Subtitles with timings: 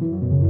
[0.00, 0.49] Thank you.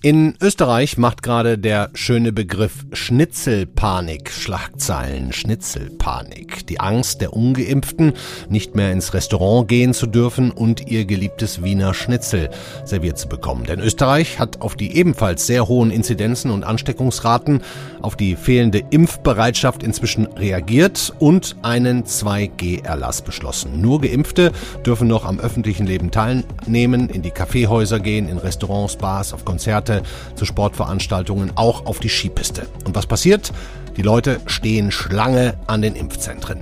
[0.00, 5.32] In Österreich macht gerade der schöne Begriff Schnitzelpanik Schlagzeilen.
[5.32, 6.64] Schnitzelpanik.
[6.68, 8.12] Die Angst der Ungeimpften,
[8.48, 12.48] nicht mehr ins Restaurant gehen zu dürfen und ihr geliebtes Wiener Schnitzel
[12.84, 13.64] serviert zu bekommen.
[13.64, 17.62] Denn Österreich hat auf die ebenfalls sehr hohen Inzidenzen und Ansteckungsraten,
[18.00, 23.80] auf die fehlende Impfbereitschaft inzwischen reagiert und einen 2G-Erlass beschlossen.
[23.80, 24.52] Nur Geimpfte
[24.86, 29.87] dürfen noch am öffentlichen Leben teilnehmen, in die Kaffeehäuser gehen, in Restaurants, Bars, auf Konzerte
[29.88, 30.02] Konzerte,
[30.34, 32.66] zu Sportveranstaltungen, auch auf die Skipiste.
[32.84, 33.52] Und was passiert?
[33.96, 36.58] Die Leute stehen Schlange an den Impfzentren.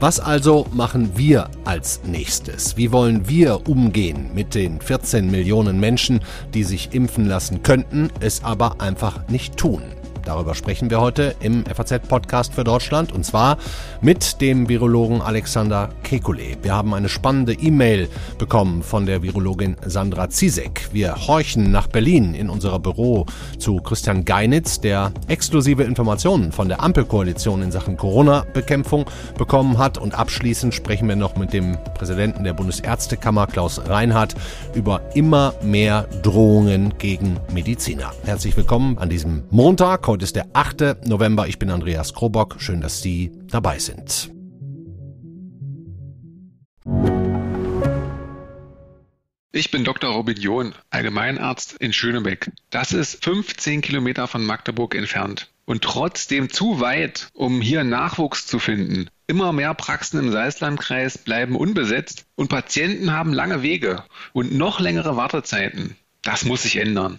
[0.00, 2.76] Was also machen wir als nächstes?
[2.76, 6.20] Wie wollen wir umgehen mit den 14 Millionen Menschen,
[6.52, 9.82] die sich impfen lassen könnten, es aber einfach nicht tun?
[10.24, 13.58] Darüber sprechen wir heute im FAZ-Podcast für Deutschland und zwar
[14.00, 16.56] mit dem Virologen Alexander Kekulé.
[16.62, 20.88] Wir haben eine spannende E-Mail bekommen von der Virologin Sandra Zizek.
[20.92, 23.26] Wir horchen nach Berlin in unser Büro
[23.58, 29.04] zu Christian Geinitz, der exklusive Informationen von der Ampelkoalition in Sachen Corona-Bekämpfung
[29.36, 29.98] bekommen hat.
[29.98, 34.34] Und abschließend sprechen wir noch mit dem Präsidenten der Bundesärztekammer, Klaus Reinhardt,
[34.74, 38.12] über immer mehr Drohungen gegen Mediziner.
[38.24, 40.13] Herzlich willkommen an diesem Montag.
[40.14, 41.08] Heute ist der 8.
[41.08, 41.48] November.
[41.48, 42.54] Ich bin Andreas Krobock.
[42.60, 44.30] Schön, dass Sie dabei sind.
[49.50, 50.12] Ich bin Dr.
[50.12, 52.52] Robin John, Allgemeinarzt in Schönebeck.
[52.70, 58.60] Das ist 15 Kilometer von Magdeburg entfernt und trotzdem zu weit, um hier Nachwuchs zu
[58.60, 59.08] finden.
[59.26, 65.16] Immer mehr Praxen im Salzlandkreis bleiben unbesetzt und Patienten haben lange Wege und noch längere
[65.16, 65.96] Wartezeiten.
[66.22, 67.18] Das muss sich ändern.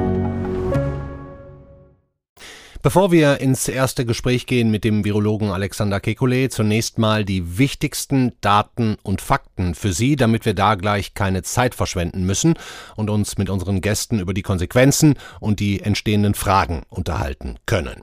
[2.83, 8.31] Bevor wir ins erste Gespräch gehen mit dem Virologen Alexander Kekulé, zunächst mal die wichtigsten
[8.41, 12.55] Daten und Fakten für Sie, damit wir da gleich keine Zeit verschwenden müssen
[12.95, 18.01] und uns mit unseren Gästen über die Konsequenzen und die entstehenden Fragen unterhalten können.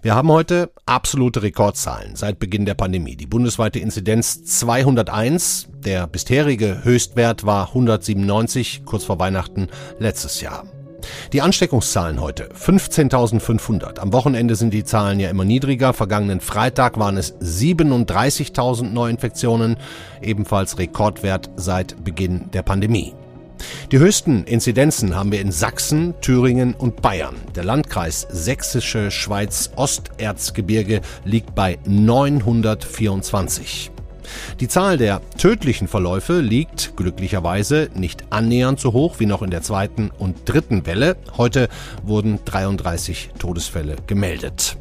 [0.00, 3.16] Wir haben heute absolute Rekordzahlen seit Beginn der Pandemie.
[3.16, 10.64] Die bundesweite Inzidenz 201, der bisherige Höchstwert war 197 kurz vor Weihnachten letztes Jahr.
[11.32, 13.98] Die Ansteckungszahlen heute 15.500.
[13.98, 15.92] Am Wochenende sind die Zahlen ja immer niedriger.
[15.92, 19.76] Vergangenen Freitag waren es 37.000 Neuinfektionen,
[20.22, 23.14] ebenfalls Rekordwert seit Beginn der Pandemie.
[23.90, 27.36] Die höchsten Inzidenzen haben wir in Sachsen, Thüringen und Bayern.
[27.54, 33.92] Der Landkreis Sächsische Schweiz Osterzgebirge liegt bei 924.
[34.60, 39.62] Die Zahl der tödlichen Verläufe liegt glücklicherweise nicht annähernd so hoch wie noch in der
[39.62, 41.16] zweiten und dritten Welle.
[41.36, 41.68] Heute
[42.02, 44.76] wurden 33 Todesfälle gemeldet.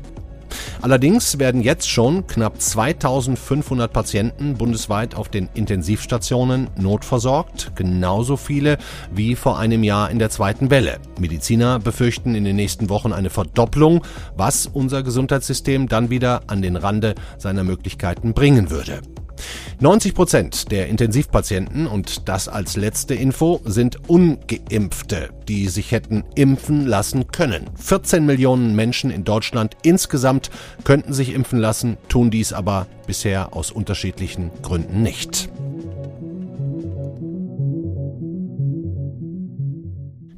[0.81, 8.77] Allerdings werden jetzt schon knapp 2500 Patienten bundesweit auf den Intensivstationen notversorgt, genauso viele
[9.11, 10.99] wie vor einem Jahr in der zweiten Welle.
[11.19, 14.03] Mediziner befürchten in den nächsten Wochen eine Verdopplung,
[14.35, 19.01] was unser Gesundheitssystem dann wieder an den Rande seiner Möglichkeiten bringen würde.
[19.79, 26.85] 90 Prozent der Intensivpatienten, und das als letzte Info, sind ungeimpfte, die sich hätten impfen
[26.85, 27.69] lassen können.
[27.75, 30.49] 14 Millionen Menschen in Deutschland insgesamt
[30.83, 35.49] könnten sich impfen lassen, tun dies aber bisher aus unterschiedlichen Gründen nicht.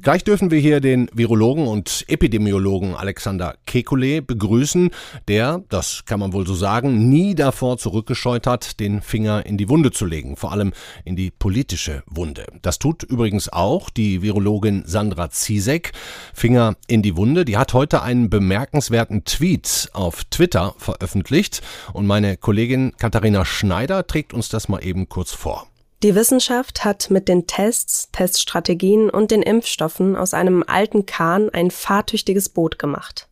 [0.08, 4.88] Gleich dürfen wir hier den Virologen und Epidemiologen Alexander Kekulé begrüßen,
[5.28, 9.68] der, das kann man wohl so sagen, nie davor zurückgescheut hat, den Finger in die
[9.68, 10.72] Wunde zu legen, vor allem
[11.04, 12.46] in die politische Wunde.
[12.62, 15.92] Das tut übrigens auch die Virologin Sandra Ziesek.
[16.32, 21.60] Finger in die Wunde, die hat heute einen bemerkenswerten Tweet auf Twitter veröffentlicht
[21.92, 25.66] und meine Kollegin Katharina Schneider trägt uns das mal eben kurz vor.
[26.04, 31.72] Die Wissenschaft hat mit den Tests, Teststrategien und den Impfstoffen aus einem alten Kahn ein
[31.72, 33.28] fahrtüchtiges Boot gemacht.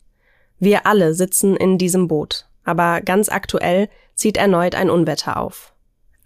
[0.59, 5.73] Wir alle sitzen in diesem Boot, aber ganz aktuell zieht erneut ein Unwetter auf.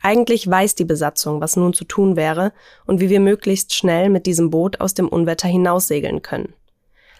[0.01, 2.53] Eigentlich weiß die Besatzung, was nun zu tun wäre
[2.87, 6.55] und wie wir möglichst schnell mit diesem Boot aus dem Unwetter hinaussegeln können.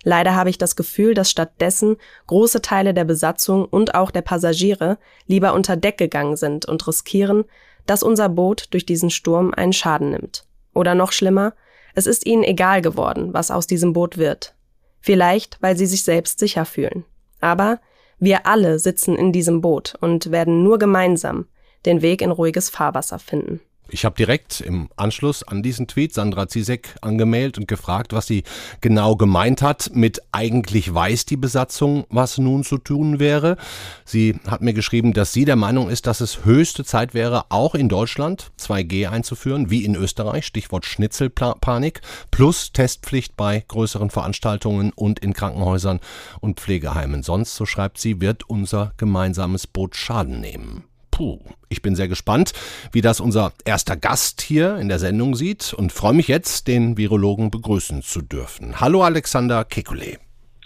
[0.04, 4.98] Leider habe ich das Gefühl, dass stattdessen große Teile der Besatzung und auch der Passagiere
[5.28, 7.46] lieber unter Deck gegangen sind und riskieren,
[7.86, 10.46] dass unser Boot durch diesen Sturm einen Schaden nimmt.
[10.74, 11.54] Oder noch schlimmer,
[11.94, 14.56] es ist ihnen egal geworden, was aus diesem Boot wird.
[15.00, 17.04] Vielleicht, weil sie sich selbst sicher fühlen.
[17.40, 17.80] Aber
[18.20, 21.48] wir alle sitzen in diesem Boot und werden nur gemeinsam
[21.86, 23.60] den Weg in ruhiges Fahrwasser finden.
[23.92, 28.44] Ich habe direkt im Anschluss an diesen Tweet Sandra Zizek angemeldet und gefragt, was sie
[28.80, 33.58] genau gemeint hat mit eigentlich weiß die Besatzung, was nun zu tun wäre.
[34.06, 37.76] Sie hat mir geschrieben, dass sie der Meinung ist, dass es höchste Zeit wäre, auch
[37.76, 42.02] in Deutschland 2G einzuführen, wie in Österreich, Stichwort Schnitzelpanik,
[42.32, 46.00] plus Testpflicht bei größeren Veranstaltungen und in Krankenhäusern
[46.40, 47.24] und Pflegeheimen.
[47.24, 50.86] Sonst, so schreibt sie, wird unser gemeinsames Boot Schaden nehmen.
[51.12, 52.54] Puh, ich bin sehr gespannt,
[52.92, 56.98] wie das unser erster Gast hier in der Sendung sieht und freue mich jetzt, den
[56.98, 58.80] Virologen begrüßen zu dürfen.
[58.80, 60.18] Hallo Alexander Kekulé.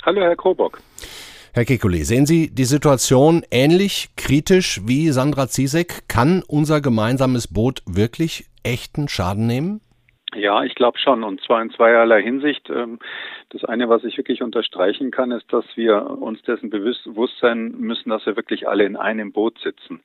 [0.03, 0.81] Hallo Herr Krobock.
[1.53, 6.03] Herr Kekulé, sehen Sie die Situation ähnlich kritisch wie Sandra Zizek?
[6.07, 9.81] Kann unser gemeinsames Boot wirklich echten Schaden nehmen?
[10.35, 12.69] Ja, ich glaube schon, und zwar in zweierlei Hinsicht.
[12.69, 12.99] Ähm,
[13.49, 18.09] das eine, was ich wirklich unterstreichen kann, ist, dass wir uns dessen bewusst sein müssen,
[18.09, 20.01] dass wir wirklich alle in einem Boot sitzen.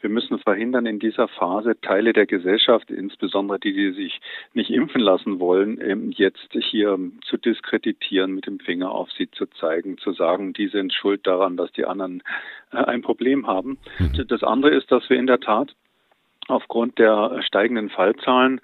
[0.00, 4.20] Wir müssen verhindern, in dieser Phase Teile der Gesellschaft, insbesondere die, die sich
[4.54, 9.46] nicht impfen lassen wollen, ähm, jetzt hier zu diskreditieren, mit dem Finger auf sie zu
[9.46, 12.22] zeigen, zu sagen, die sind schuld daran, dass die anderen
[12.72, 13.78] äh, ein Problem haben.
[13.98, 14.26] Mhm.
[14.28, 15.74] Das andere ist, dass wir in der Tat
[16.48, 18.60] aufgrund der steigenden Fallzahlen,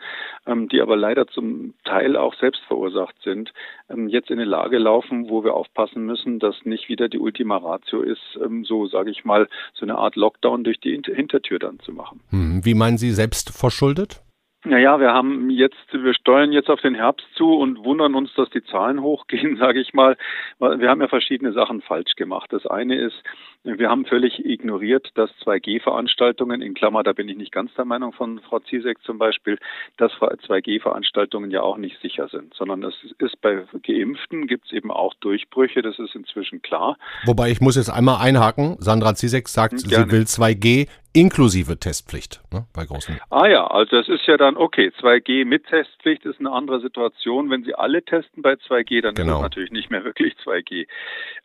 [0.46, 3.52] ähm, die aber leider zum Teil auch selbst verursacht sind,
[3.88, 7.56] ähm, jetzt in eine Lage laufen, wo wir aufpassen müssen, dass nicht wieder die Ultima
[7.56, 11.78] Ratio ist, ähm, so sage ich mal, so eine Art Lockdown durch die Hintertür dann
[11.80, 12.20] zu machen.
[12.30, 14.22] Hm, wie meinen Sie selbst verschuldet?
[14.64, 18.50] Naja, wir haben jetzt, wir steuern jetzt auf den Herbst zu und wundern uns, dass
[18.50, 20.18] die Zahlen hochgehen, sage ich mal.
[20.58, 22.52] Wir haben ja verschiedene Sachen falsch gemacht.
[22.52, 23.16] Das eine ist,
[23.64, 28.12] wir haben völlig ignoriert, dass 2G-Veranstaltungen, in Klammer, da bin ich nicht ganz der Meinung
[28.12, 29.58] von Frau Ziesek zum Beispiel,
[29.96, 34.90] dass 2G-Veranstaltungen ja auch nicht sicher sind, sondern es ist bei Geimpften gibt es eben
[34.90, 36.98] auch Durchbrüche, das ist inzwischen klar.
[37.24, 40.04] Wobei ich muss jetzt einmal einhaken, Sandra Ziesek sagt, Gerne.
[40.04, 43.20] sie will 2G inklusive Testpflicht ne, bei großen.
[43.30, 44.92] Ah ja, also das ist ja dann okay.
[45.00, 47.50] 2G mit Testpflicht ist eine andere Situation.
[47.50, 49.32] Wenn Sie alle testen bei 2G, dann genau.
[49.32, 50.86] ist es natürlich nicht mehr wirklich 2G.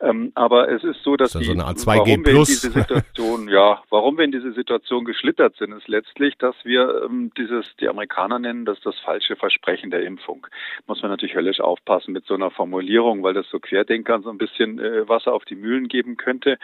[0.00, 2.24] Ähm, aber es ist so, dass das ist die, so eine Art 2G warum plus.
[2.24, 6.54] wir in diese Situation, ja, warum wir in diese Situation geschlittert sind, ist letztlich, dass
[6.62, 10.46] wir ähm, dieses, die Amerikaner nennen das das falsche Versprechen der Impfung.
[10.86, 14.38] Muss man natürlich höllisch aufpassen mit so einer Formulierung, weil das so Querdenkern so ein
[14.38, 16.56] bisschen äh, Wasser auf die Mühlen geben könnte.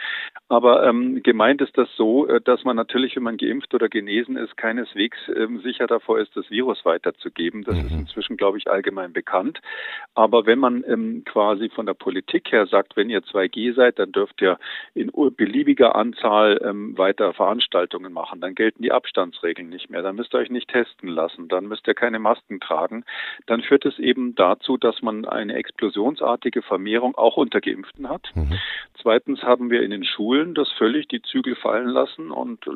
[0.47, 3.89] Aber ähm, gemeint ist das so, äh, dass man natürlich natürlich, wenn man geimpft oder
[3.89, 7.63] genesen ist, keineswegs ähm, sicher davor ist, das Virus weiterzugeben.
[7.63, 7.85] Das mhm.
[7.87, 9.61] ist inzwischen, glaube ich, allgemein bekannt.
[10.13, 14.11] Aber wenn man ähm, quasi von der Politik her sagt, wenn ihr 2G seid, dann
[14.11, 14.59] dürft ihr
[14.93, 18.41] in beliebiger Anzahl ähm, weiter Veranstaltungen machen.
[18.41, 20.03] Dann gelten die Abstandsregeln nicht mehr.
[20.03, 21.47] Dann müsst ihr euch nicht testen lassen.
[21.47, 23.05] Dann müsst ihr keine Masken tragen.
[23.47, 28.29] Dann führt es eben dazu, dass man eine explosionsartige Vermehrung auch unter Geimpften hat.
[28.35, 28.59] Mhm.
[29.01, 32.67] Zweitens haben wir in den Schulen das völlig die Zügel fallen lassen und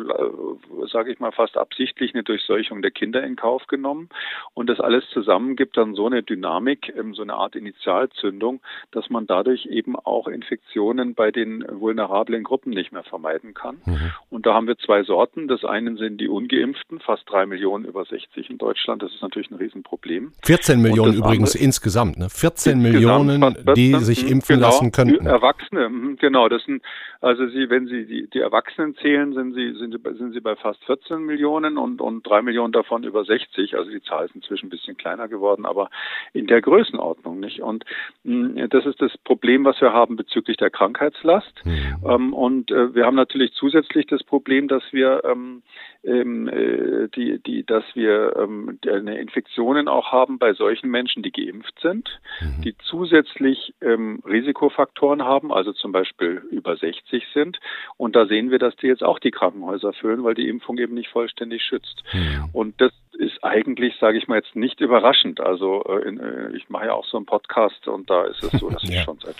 [0.91, 4.09] sage ich mal, fast absichtlich eine Durchseuchung der Kinder in Kauf genommen.
[4.53, 8.61] Und das alles zusammen gibt dann so eine Dynamik, ähm, so eine Art Initialzündung,
[8.91, 13.81] dass man dadurch eben auch Infektionen bei den vulnerablen Gruppen nicht mehr vermeiden kann.
[13.85, 14.11] Mhm.
[14.29, 15.47] Und da haben wir zwei Sorten.
[15.47, 19.01] Das eine sind die Ungeimpften, fast drei Millionen über 60 in Deutschland.
[19.01, 20.33] Das ist natürlich ein Riesenproblem.
[20.45, 22.29] 14 Millionen übrigens andere, insgesamt, ne?
[22.29, 25.25] 14 Millionen, 14, die sich impfen genau, lassen könnten.
[25.25, 26.49] Erwachsene, mhm, genau.
[26.49, 26.81] Das sind,
[27.21, 30.83] also Sie, wenn Sie die, die Erwachsenen zählen, sind Sie, sind sind sie bei fast
[30.85, 33.75] 14 Millionen und, und drei Millionen davon über 60.
[33.75, 35.89] Also die Zahl ist inzwischen ein bisschen kleiner geworden, aber
[36.33, 37.61] in der Größenordnung nicht.
[37.61, 37.85] Und
[38.23, 41.53] mh, hm, das ist das Problem, was wir haben bezüglich der Krankheitslast.
[41.65, 41.95] Mhm.
[42.07, 45.63] Ähm, und äh, wir haben natürlich zusätzlich das Problem, dass wir ähm,
[46.07, 51.79] ähm, äh, die, die, dass wir ähm, Infektionen auch haben bei solchen Menschen, die geimpft
[51.81, 52.61] sind, mhm.
[52.63, 57.59] die zusätzlich ähm, Risikofaktoren haben, also zum Beispiel über 60 sind.
[57.97, 60.93] Und da sehen wir, dass die jetzt auch die Krankenhäuser füllen, weil die Impfung eben
[60.93, 62.03] nicht vollständig schützt.
[62.13, 62.49] Mhm.
[62.53, 65.41] Und das ist eigentlich, sage ich mal jetzt, nicht überraschend.
[65.41, 68.59] Also äh, in, äh, ich mache ja auch so einen Podcast und da ist es
[68.59, 68.99] so, dass ja.
[68.99, 69.35] ich schon seit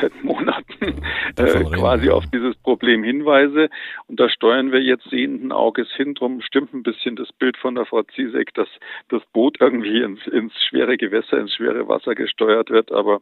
[0.00, 1.02] seit Monaten
[1.36, 3.68] äh, quasi auf dieses Problem hinweise.
[4.06, 6.14] Und da steuern wir jetzt sehenden Auges hin.
[6.14, 8.68] Drum stimmt ein bisschen das Bild von der Frau Ziesek, dass
[9.08, 13.20] das Boot irgendwie ins, ins schwere Gewässer, ins schwere Wasser gesteuert wird, aber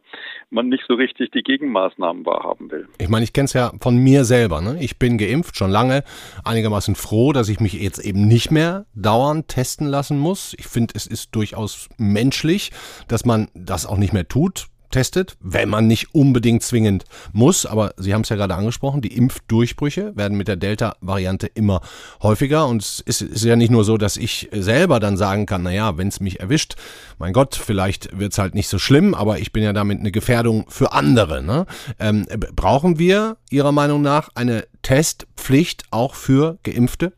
[0.49, 2.87] man nicht so richtig die Gegenmaßnahmen wahrhaben will.
[2.99, 4.61] Ich meine, ich kenne es ja von mir selber.
[4.61, 4.77] Ne?
[4.79, 6.03] Ich bin geimpft, schon lange,
[6.43, 10.55] einigermaßen froh, dass ich mich jetzt eben nicht mehr dauernd testen lassen muss.
[10.57, 12.71] Ich finde, es ist durchaus menschlich,
[13.07, 17.65] dass man das auch nicht mehr tut testet, wenn man nicht unbedingt zwingend muss.
[17.65, 21.81] Aber Sie haben es ja gerade angesprochen, die Impfdurchbrüche werden mit der Delta-Variante immer
[22.21, 22.67] häufiger.
[22.67, 25.97] Und es ist, ist, ja nicht nur so, dass ich selber dann sagen kann, naja,
[25.97, 26.75] wenn es mich erwischt,
[27.17, 30.11] mein Gott, vielleicht wird es halt nicht so schlimm, aber ich bin ja damit eine
[30.11, 31.43] Gefährdung für andere.
[31.43, 31.65] Ne?
[31.99, 32.25] Ähm,
[32.55, 37.13] brauchen wir Ihrer Meinung nach eine Testpflicht auch für Geimpfte?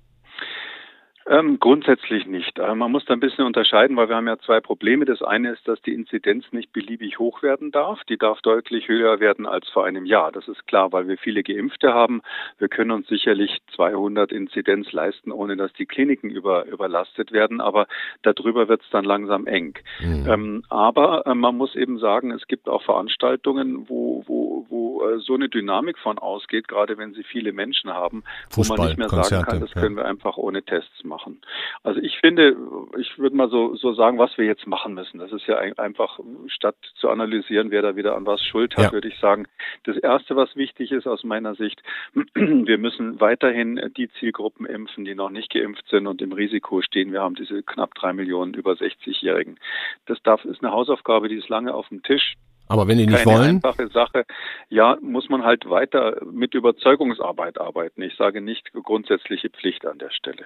[1.29, 2.57] Ähm, grundsätzlich nicht.
[2.57, 5.05] Äh, man muss da ein bisschen unterscheiden, weil wir haben ja zwei Probleme.
[5.05, 8.03] Das eine ist, dass die Inzidenz nicht beliebig hoch werden darf.
[8.09, 10.31] Die darf deutlich höher werden als vor einem Jahr.
[10.31, 12.23] Das ist klar, weil wir viele Geimpfte haben.
[12.57, 17.61] Wir können uns sicherlich 200 Inzidenz leisten, ohne dass die Kliniken über, überlastet werden.
[17.61, 17.85] Aber
[18.23, 19.77] darüber wird es dann langsam eng.
[19.99, 20.27] Mhm.
[20.27, 25.19] Ähm, aber äh, man muss eben sagen, es gibt auch Veranstaltungen, wo, wo, wo äh,
[25.19, 28.97] so eine Dynamik von ausgeht, gerade wenn sie viele Menschen haben, Fußball, wo man nicht
[28.97, 29.81] mehr Konzerte, sagen kann, das ja.
[29.81, 31.41] können wir einfach ohne Tests machen machen.
[31.83, 32.55] Also ich finde,
[32.97, 35.19] ich würde mal so, so sagen, was wir jetzt machen müssen.
[35.19, 38.91] Das ist ja einfach, statt zu analysieren, wer da wieder an was Schuld hat, ja.
[38.91, 39.47] würde ich sagen,
[39.83, 41.81] das Erste, was wichtig ist aus meiner Sicht,
[42.33, 47.11] wir müssen weiterhin die Zielgruppen impfen, die noch nicht geimpft sind und im Risiko stehen.
[47.11, 49.59] Wir haben diese knapp drei Millionen über 60-Jährigen.
[50.05, 52.35] Das darf, ist eine Hausaufgabe, die ist lange auf dem Tisch.
[52.69, 53.55] Aber wenn die nicht Keine wollen?
[53.55, 54.25] einfache Sache.
[54.69, 58.01] Ja, muss man halt weiter mit Überzeugungsarbeit arbeiten.
[58.03, 60.45] Ich sage nicht grundsätzliche Pflicht an der Stelle.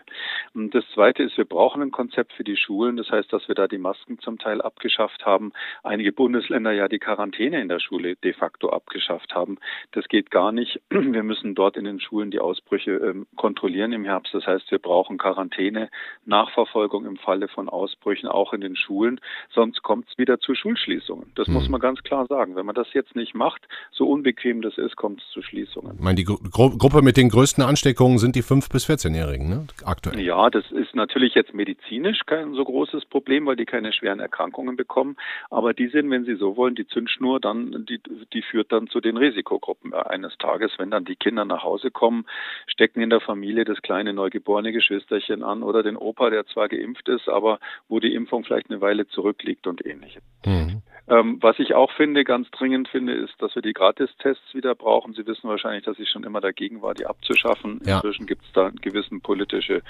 [0.54, 2.96] Und das Zweite ist, wir brauchen ein Konzept für die Schulen.
[2.98, 5.52] Das heißt, dass wir da die Masken zum Teil abgeschafft haben.
[5.84, 9.58] Einige Bundesländer ja die Quarantäne in der Schule de facto abgeschafft haben.
[9.92, 10.80] Das geht gar nicht.
[10.90, 14.34] Wir müssen dort in den Schulen die Ausbrüche ähm, kontrollieren im Herbst.
[14.34, 15.90] Das heißt, wir brauchen Quarantäne,
[16.26, 19.20] Nachverfolgung im Falle von Ausbrüchen auch in den Schulen.
[19.54, 21.32] Sonst kommt es wieder zu Schulschließungen.
[21.36, 21.54] Das Hm.
[21.56, 22.56] muss man ganz klar sagen.
[22.56, 25.96] Wenn man das jetzt nicht macht, so unbequem das ist, kommt es zu Schließungen.
[25.96, 29.50] Ich meine, die Gru Gru Gruppe mit den größten Ansteckungen sind die 5- bis 14-Jährigen,
[29.50, 29.68] ne?
[29.84, 30.20] Aktuell.
[30.20, 34.76] Ja, das ist natürlich jetzt medizinisch kein so großes Problem, weil die keine schweren Erkrankungen
[34.76, 35.18] bekommen.
[35.50, 38.00] Aber die sind, wenn Sie so wollen, die Zündschnur, dann die,
[38.34, 42.26] die führt dann zu den Risikogruppen eines Tages, wenn dann die Kinder nach Hause kommen,
[42.68, 47.08] stecken in der Familie das kleine neugeborene Geschwisterchen an oder den Opa, der zwar geimpft
[47.10, 50.24] ist, aber wo die Impfung vielleicht eine Weile zurückliegt und ähnliches.
[50.46, 50.82] Mhm.
[51.10, 55.14] Ähm, was ich auch finde, ganz dringend finde, ist, dass wir die Gratistests wieder brauchen.
[55.14, 57.82] Sie wissen wahrscheinlich, dass ich schon immer dagegen war, die abzuschaffen.
[57.86, 57.96] Ja.
[57.96, 59.82] Inzwischen gibt es da gewissen politische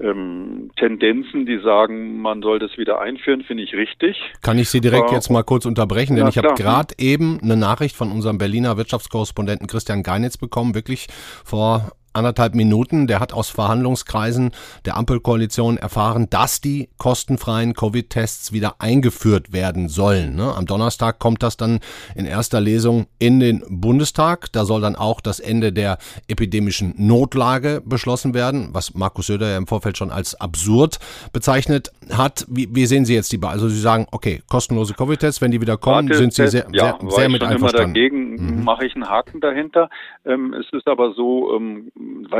[0.00, 4.18] ähm, Tendenzen, die sagen, man soll das wieder einführen, finde ich richtig.
[4.40, 5.16] Kann ich Sie direkt Ja.
[5.16, 8.78] jetzt mal kurz unterbrechen, denn Na ich habe gerade eben eine Nachricht von unserem Berliner
[8.78, 11.08] Wirtschaftskorrespondenten Christian Geinitz bekommen, wirklich
[11.44, 13.06] vor anderthalb Minuten.
[13.06, 14.52] Der hat aus Verhandlungskreisen
[14.84, 20.36] der Ampelkoalition erfahren, dass die kostenfreien Covid-Tests wieder eingeführt werden sollen.
[20.36, 20.54] Ne?
[20.54, 21.80] Am Donnerstag kommt das dann
[22.14, 24.52] in erster Lesung in den Bundestag.
[24.52, 29.56] Da soll dann auch das Ende der epidemischen Notlage beschlossen werden, was Markus Söder ja
[29.56, 30.98] im Vorfeld schon als absurd
[31.32, 32.44] bezeichnet hat.
[32.48, 35.76] Wie, wie sehen Sie jetzt die, also Sie sagen, okay, kostenlose Covid-Tests, wenn die wieder
[35.76, 37.94] kommen, sind Sie sehr, ja, sehr, sehr mit schon immer einverstanden.
[37.94, 38.64] dagegen, Mhm.
[38.64, 39.88] mache ich einen Haken dahinter.
[40.24, 41.90] Ähm, es ist aber so, ähm,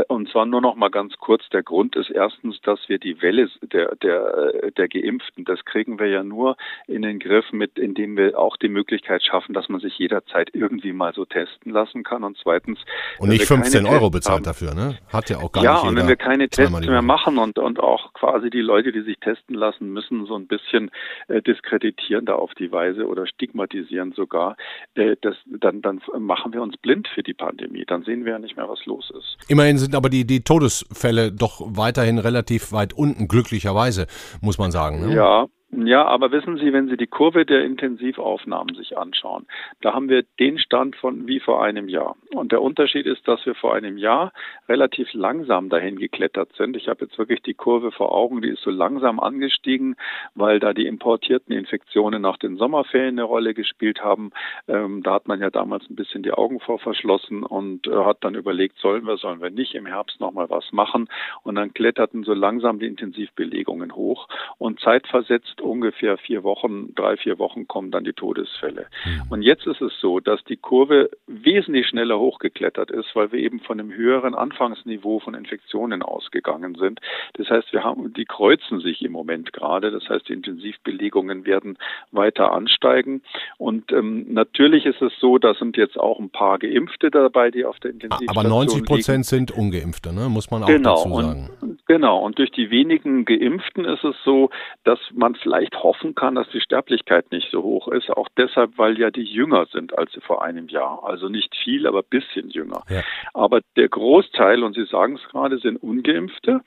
[0.09, 3.49] und zwar nur noch mal ganz kurz, der Grund ist erstens, dass wir die Welle
[3.63, 8.39] der, der, der Geimpften, das kriegen wir ja nur in den Griff mit, indem wir
[8.39, 12.25] auch die Möglichkeit schaffen, dass man sich jederzeit irgendwie mal so testen lassen kann.
[12.25, 12.79] Und zweitens,
[13.19, 14.99] Und nicht wir keine 15 Euro Tests bezahlt haben, dafür, ne?
[15.13, 17.59] Hat ja auch gar ja, nicht und jeder wenn wir keine Tests mehr machen und,
[17.59, 20.91] und auch quasi die Leute, die sich testen lassen, müssen so ein bisschen
[21.29, 24.57] äh, diskreditieren da auf die Weise oder stigmatisieren sogar,
[24.95, 27.85] äh, das, dann, dann machen wir uns blind für die Pandemie.
[27.87, 29.37] Dann sehen wir ja nicht mehr, was los ist.
[29.53, 34.07] Immerhin sind aber die, die Todesfälle doch weiterhin relativ weit unten, glücklicherweise,
[34.41, 35.07] muss man sagen.
[35.07, 35.15] Ne?
[35.15, 35.47] Ja.
[35.75, 39.47] Ja, aber wissen Sie, wenn Sie die Kurve der Intensivaufnahmen sich anschauen,
[39.81, 42.15] da haben wir den Stand von wie vor einem Jahr.
[42.35, 44.35] Und der Unterschied ist, dass wir vor einem Jahr
[44.69, 46.77] relativ langsam dahin geklettert sind.
[46.77, 49.97] Ich habe jetzt wirklich die Kurve vor Augen, die ist so langsam angestiegen,
[50.35, 54.31] weil da die importierten Infektionen nach den Sommerferien eine Rolle gespielt haben.
[54.69, 58.19] Ähm, da hat man ja damals ein bisschen die Augen vor verschlossen und äh, hat
[58.21, 61.09] dann überlegt, sollen wir, sollen wir nicht im Herbst nochmal was machen.
[61.45, 67.39] Und dann kletterten so langsam die Intensivbelegungen hoch und zeitversetzt ungefähr vier Wochen, drei, vier
[67.39, 68.87] Wochen kommen dann die Todesfälle.
[69.31, 73.61] Und jetzt ist es so, dass die Kurve wesentlich schneller hochgeklettert ist, weil wir eben
[73.61, 77.01] von einem höheren Anfangsniveau von Infektionen ausgegangen sind.
[77.35, 79.91] Das heißt, wir haben, die kreuzen sich im Moment gerade.
[79.91, 81.79] Das heißt, die Intensivbelegungen werden
[82.11, 83.23] weiter ansteigen.
[83.59, 87.65] Und ähm, natürlich ist es so, da sind jetzt auch ein paar Geimpfte dabei, die
[87.65, 88.87] auf der Intensivstation Aber 90 liegen.
[88.87, 90.29] Prozent sind Ungeimpfte, ne?
[90.29, 91.51] muss man auch Genau, dazu sagen.
[91.61, 92.19] und, genau.
[92.19, 94.51] Und durch die wenigen Geimpften ist es so,
[94.85, 98.11] dass man vielleicht hoffen kann, dass die Sterblichkeit nicht so hoch ist.
[98.11, 101.03] Auch deshalb, weil ja die jünger sind als vor einem Jahr.
[101.05, 102.83] Also nicht viel, aber bisschen jünger.
[102.89, 103.03] Ja.
[103.35, 106.61] Aber der Großteil, und Sie sagen es gerade, sind Ungeimpfte.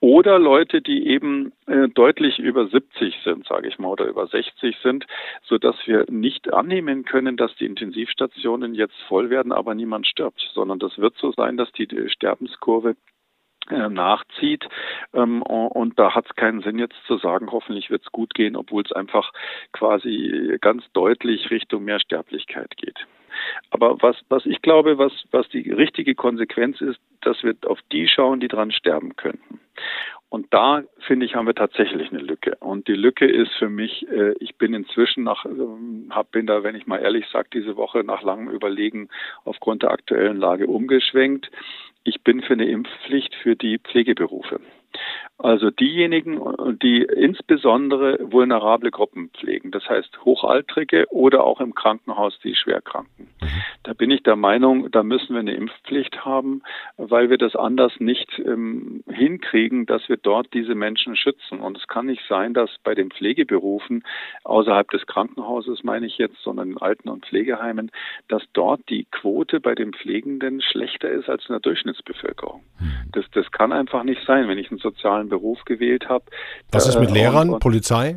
[0.00, 4.76] Oder Leute, die eben äh, deutlich über 70 sind, sage ich mal, oder über 60
[4.82, 5.06] sind,
[5.42, 10.46] so dass wir nicht annehmen können, dass die Intensivstationen jetzt voll werden, aber niemand stirbt,
[10.52, 12.94] sondern das wird so sein, dass die, die Sterbenskurve äh,
[13.70, 14.68] nachzieht.
[15.12, 18.56] Ähm, und da hat es keinen Sinn jetzt zu sagen, hoffentlich wird es gut gehen,
[18.56, 19.32] obwohl es einfach
[19.72, 23.06] quasi ganz deutlich Richtung mehr Sterblichkeit geht.
[23.70, 28.08] Aber was, was ich glaube, was, was die richtige Konsequenz ist, dass wir auf die
[28.08, 29.60] schauen, die dran sterben könnten.
[30.28, 32.56] Und da, finde ich, haben wir tatsächlich eine Lücke.
[32.58, 36.64] Und die Lücke ist für mich, äh, ich bin inzwischen nach, ähm, hab, bin da,
[36.64, 39.10] wenn ich mal ehrlich sage, diese Woche nach langem Überlegen
[39.44, 41.52] aufgrund der aktuellen Lage umgeschwenkt.
[42.04, 44.60] Ich bin für eine Impfpflicht für die Pflegeberufe.
[45.38, 46.40] Also diejenigen,
[46.80, 53.28] die insbesondere vulnerable Gruppen pflegen, das heißt Hochaltrige oder auch im Krankenhaus die Schwerkranken.
[53.82, 56.62] Da bin ich der Meinung, da müssen wir eine Impfpflicht haben,
[56.96, 61.60] weil wir das anders nicht ähm, hinkriegen, dass wir dort diese Menschen schützen.
[61.60, 64.04] Und es kann nicht sein, dass bei den Pflegeberufen
[64.44, 67.90] außerhalb des Krankenhauses, meine ich jetzt, sondern in Alten- und Pflegeheimen,
[68.28, 72.62] dass dort die Quote bei den Pflegenden schlechter ist als in der Durchschnittsbevölkerung.
[72.80, 73.10] Mhm.
[73.12, 76.24] Das, das kann einfach nicht sein, wenn ich einen sozialen Beruf gewählt habe.
[76.70, 78.16] Was ist mit äh, Lehrern, und, und Polizei?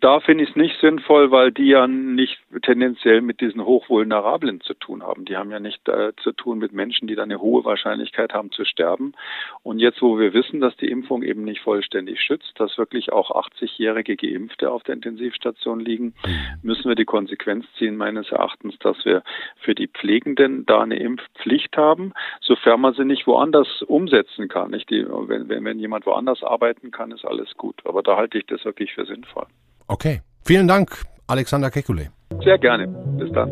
[0.00, 4.74] Da finde ich es nicht sinnvoll, weil die ja nicht tendenziell mit diesen Hochvulnerablen zu
[4.74, 5.24] tun haben.
[5.24, 8.52] Die haben ja nicht äh, zu tun mit Menschen, die dann eine hohe Wahrscheinlichkeit haben
[8.52, 9.14] zu sterben.
[9.62, 13.30] Und jetzt, wo wir wissen, dass die Impfung eben nicht vollständig schützt, dass wirklich auch
[13.30, 16.58] 80-jährige Geimpfte auf der Intensivstation liegen, mhm.
[16.62, 19.22] müssen wir die Konsequenz ziehen, meines Erachtens, dass wir
[19.56, 24.72] für die Pflegenden da eine Impfpflicht haben, sofern man sie nicht woanders umsetzen kann.
[24.90, 27.76] Die, wenn, wenn, wenn jemand woanders arbeiten kann, ist alles gut.
[27.84, 29.46] Aber da halte ich das wirklich für sinnvoll.
[29.90, 30.20] Okay.
[30.44, 32.10] Vielen Dank, Alexander Kekulé.
[32.44, 32.86] Sehr gerne.
[33.18, 33.50] Bis dann.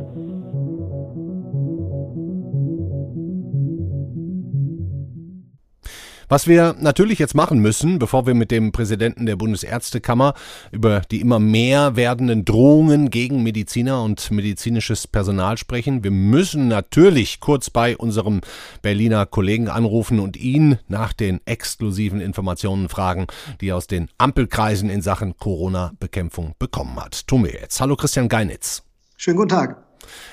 [6.31, 10.35] Was wir natürlich jetzt machen müssen, bevor wir mit dem Präsidenten der Bundesärztekammer
[10.71, 17.41] über die immer mehr werdenden Drohungen gegen Mediziner und medizinisches Personal sprechen, wir müssen natürlich
[17.41, 18.43] kurz bei unserem
[18.83, 23.27] Berliner Kollegen anrufen und ihn nach den exklusiven Informationen fragen,
[23.63, 27.27] die er aus den Ampelkreisen in Sachen Corona-Bekämpfung bekommen hat.
[27.27, 27.81] Tun wir jetzt.
[27.81, 28.83] Hallo Christian Geinitz.
[29.17, 29.88] Schönen guten Tag.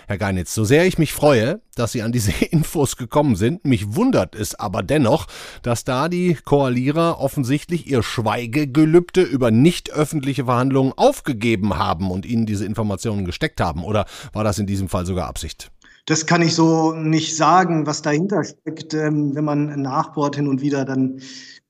[0.08, 3.96] Herr Geinitz, so sehr ich mich freue, dass Sie an diese Infos gekommen sind, mich
[3.96, 5.27] wundert es aber dennoch,
[5.62, 12.46] dass da die Koalierer offensichtlich ihr Schweigegelübde über nicht öffentliche Verhandlungen aufgegeben haben und Ihnen
[12.46, 13.84] diese Informationen gesteckt haben.
[13.84, 15.72] Oder war das in diesem Fall sogar Absicht?
[16.05, 18.94] Das kann ich so nicht sagen, was dahinter steckt.
[18.94, 21.20] Ähm, wenn man nachbohrt hin und wieder, dann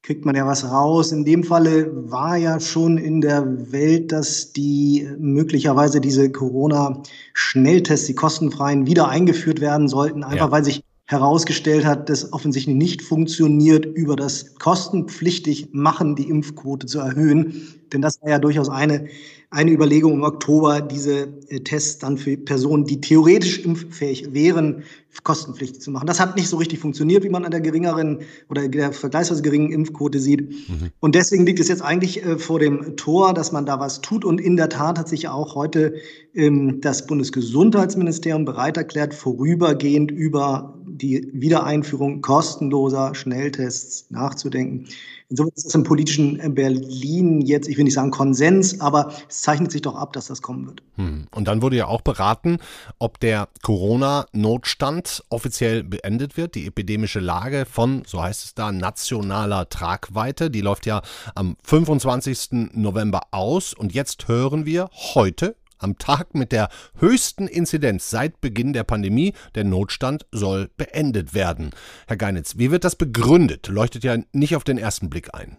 [0.05, 1.11] kriegt man ja was raus.
[1.11, 8.13] In dem Falle war ja schon in der Welt, dass die möglicherweise diese Corona-Schnelltests, die
[8.13, 10.51] kostenfreien, wieder eingeführt werden sollten, einfach ja.
[10.51, 16.99] weil sich herausgestellt hat, dass offensichtlich nicht funktioniert, über das kostenpflichtig machen die Impfquote zu
[16.99, 17.67] erhöhen.
[17.93, 19.07] Denn das war ja durchaus eine
[19.55, 24.83] eine Überlegung im Oktober, diese äh, Tests dann für Personen, die theoretisch impffähig wären,
[25.23, 26.07] kostenpflichtig zu machen.
[26.07, 28.19] Das hat nicht so richtig funktioniert, wie man an der geringeren
[28.49, 30.49] oder der vergleichsweise geringen Impfquote sieht.
[30.49, 30.89] Mhm.
[30.99, 34.25] Und deswegen liegt es jetzt eigentlich äh, vor dem Tor, dass man da was tut.
[34.25, 35.93] Und in der Tat hat sich ja auch heute
[36.33, 44.87] ähm, das Bundesgesundheitsministerium bereit erklärt, vorübergehend über die Wiedereinführung kostenloser Schnelltests nachzudenken.
[45.29, 49.71] Insofern ist das im politischen Berlin jetzt, ich will nicht sagen Konsens, aber es zeichnet
[49.71, 50.83] sich doch ab, dass das kommen wird.
[50.95, 51.27] Hm.
[51.31, 52.59] Und dann wurde ja auch beraten,
[52.99, 59.67] ob der Corona-Notstand offiziell beendet wird, die epidemische Lage von, so heißt es da, nationaler
[59.69, 60.51] Tragweite.
[60.51, 61.01] Die läuft ja
[61.33, 62.71] am 25.
[62.73, 66.69] November aus und jetzt hören wir heute am Tag mit der
[66.99, 69.33] höchsten Inzidenz seit Beginn der Pandemie.
[69.53, 71.69] Der Notstand soll beendet werden.
[72.07, 73.67] Herr Geinitz, wie wird das begründet?
[73.67, 75.57] Leuchtet ja nicht auf den ersten Blick ein.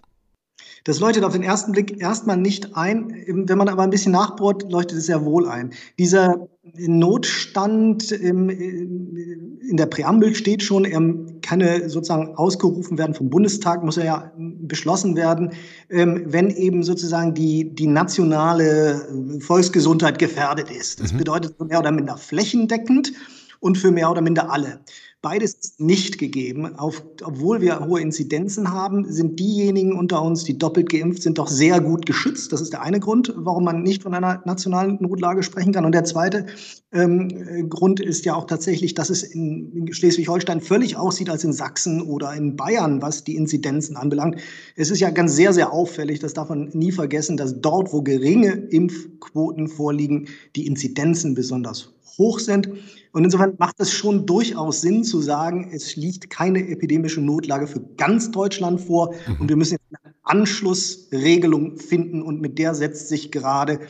[0.86, 3.12] Das leuchtet auf den ersten Blick erstmal nicht ein.
[3.26, 5.72] Wenn man aber ein bisschen nachbohrt, leuchtet es sehr wohl ein.
[5.98, 11.00] Dieser Notstand in der Präambel steht schon, er
[11.42, 15.50] kann sozusagen ausgerufen werden vom Bundestag, muss er ja beschlossen werden,
[15.90, 21.00] ähm, wenn eben sozusagen die, die nationale Volksgesundheit gefährdet ist.
[21.00, 21.18] Das mhm.
[21.18, 23.12] bedeutet mehr oder minder flächendeckend
[23.58, 24.80] und für mehr oder minder alle.
[25.28, 26.76] Beides ist nicht gegeben.
[26.76, 31.48] Auf, obwohl wir hohe Inzidenzen haben, sind diejenigen unter uns, die doppelt geimpft sind, doch
[31.48, 32.52] sehr gut geschützt.
[32.52, 35.84] Das ist der eine Grund, warum man nicht von einer nationalen Notlage sprechen kann.
[35.84, 36.46] Und der zweite
[36.92, 42.02] ähm, Grund ist ja auch tatsächlich, dass es in Schleswig-Holstein völlig aussieht als in Sachsen
[42.02, 44.36] oder in Bayern, was die Inzidenzen anbelangt.
[44.76, 48.00] Es ist ja ganz sehr, sehr auffällig, das darf man nie vergessen, dass dort, wo
[48.00, 52.68] geringe Impfquoten vorliegen, die Inzidenzen besonders hoch sind.
[53.16, 57.80] Und insofern macht es schon durchaus Sinn zu sagen, es liegt keine epidemische Notlage für
[57.96, 59.40] ganz Deutschland vor mhm.
[59.40, 63.80] und wir müssen eine Anschlussregelung finden und mit der setzt sich gerade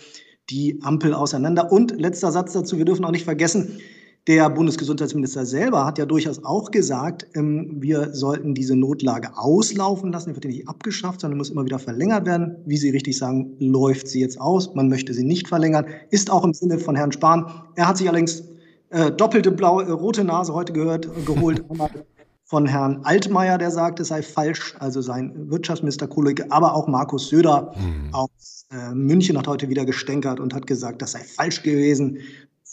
[0.48, 1.72] die Ampel auseinander.
[1.72, 3.80] Und letzter Satz dazu, wir dürfen auch nicht vergessen,
[4.28, 10.30] der Bundesgesundheitsminister selber hat ja durchaus auch gesagt, ähm, wir sollten diese Notlage auslaufen lassen.
[10.30, 12.58] Die wird ja nicht abgeschafft, sondern muss immer wieder verlängert werden.
[12.64, 14.72] Wie Sie richtig sagen, läuft sie jetzt aus.
[14.76, 15.86] Man möchte sie nicht verlängern.
[16.10, 17.50] Ist auch im Sinne von Herrn Spahn.
[17.74, 18.44] Er hat sich allerdings
[18.90, 21.64] äh, doppelte blaue, äh, rote Nase heute gehört, äh, geholt.
[22.48, 27.74] Von Herrn Altmaier, der sagt, es sei falsch, also sein Wirtschaftsministerkollege, aber auch Markus Söder
[27.76, 28.14] mhm.
[28.14, 32.18] aus äh, München hat heute wieder gestänkert und hat gesagt, das sei falsch gewesen,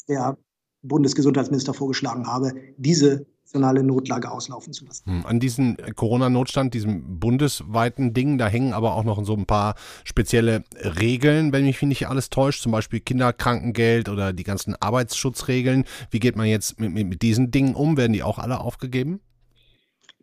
[0.08, 0.38] der
[0.84, 5.04] Bundesgesundheitsminister vorgeschlagen habe, diese nationale Notlage auslaufen zu lassen.
[5.06, 9.76] Hm, an diesem Corona-Notstand, diesem bundesweiten Ding, da hängen aber auch noch so ein paar
[10.04, 10.64] spezielle
[11.00, 15.86] Regeln, wenn mich nicht alles täuscht, zum Beispiel Kinderkrankengeld oder die ganzen Arbeitsschutzregeln.
[16.10, 17.96] Wie geht man jetzt mit, mit, mit diesen Dingen um?
[17.96, 19.20] Werden die auch alle aufgegeben?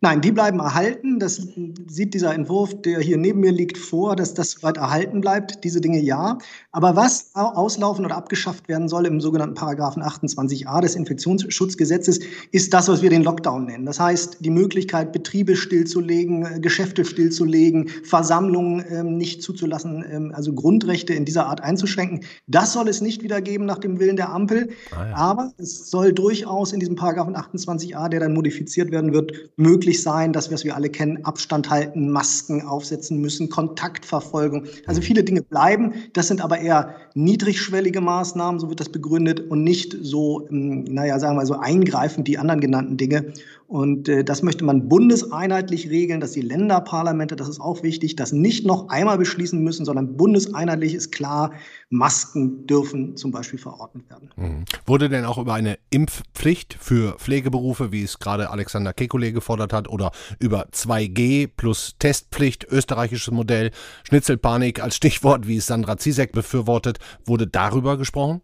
[0.03, 1.19] Nein, die bleiben erhalten.
[1.19, 1.47] Das
[1.87, 5.63] sieht dieser Entwurf, der hier neben mir liegt, vor, dass das soweit erhalten bleibt.
[5.63, 6.39] Diese Dinge ja.
[6.71, 12.19] Aber was auslaufen oder abgeschafft werden soll im sogenannten Paragraphen 28a des Infektionsschutzgesetzes,
[12.51, 13.85] ist das, was wir den Lockdown nennen.
[13.85, 21.13] Das heißt, die Möglichkeit, Betriebe stillzulegen, Geschäfte stillzulegen, Versammlungen ähm, nicht zuzulassen, ähm, also Grundrechte
[21.13, 22.21] in dieser Art einzuschränken.
[22.47, 24.69] Das soll es nicht wieder geben nach dem Willen der Ampel.
[24.95, 25.15] Ah, ja.
[25.15, 30.03] Aber es soll durchaus in diesem Paragraphen 28a, der dann modifiziert werden wird, möglich möglich
[30.03, 34.65] sein, dass was wir alle kennen, Abstand halten, Masken aufsetzen müssen, Kontaktverfolgung.
[34.87, 35.93] Also viele Dinge bleiben.
[36.13, 41.19] Das sind aber eher niedrigschwellige Maßnahmen, so wird das begründet, und nicht so, ähm, naja,
[41.19, 43.33] sagen wir so eingreifend die anderen genannten Dinge.
[43.71, 48.33] Und äh, das möchte man bundeseinheitlich regeln, dass die Länderparlamente, das ist auch wichtig, das
[48.33, 51.53] nicht noch einmal beschließen müssen, sondern bundeseinheitlich ist klar,
[51.89, 54.29] Masken dürfen zum Beispiel verordnet werden.
[54.35, 54.65] Mhm.
[54.85, 59.87] Wurde denn auch über eine Impfpflicht für Pflegeberufe, wie es gerade Alexander Kekulé gefordert hat,
[59.87, 63.71] oder über 2G plus Testpflicht, österreichisches Modell,
[64.03, 68.41] Schnitzelpanik als Stichwort, wie es Sandra Zizek befürwortet, wurde darüber gesprochen?